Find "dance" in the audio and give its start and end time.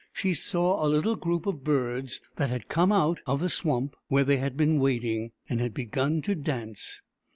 6.33-7.03